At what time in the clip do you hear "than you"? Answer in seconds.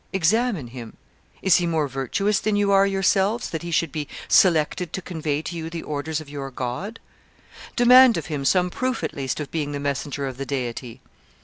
2.39-2.71